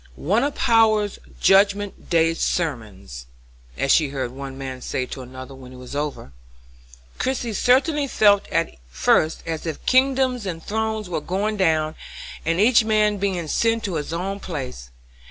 [0.15, 3.27] "One of Power's judgment day sermons,"
[3.77, 6.31] as she heard one man say to another, when it was over.
[7.19, 11.93] Christie certainly felt at first as if kingdoms and thrones were going down,
[12.43, 14.89] and each man being sent to his own place.